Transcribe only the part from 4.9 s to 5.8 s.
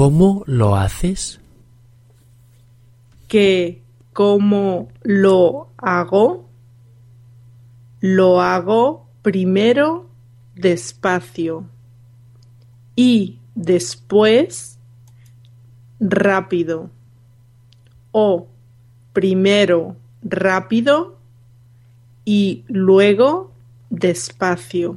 lo